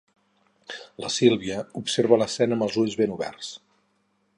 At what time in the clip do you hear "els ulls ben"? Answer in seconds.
2.69-3.15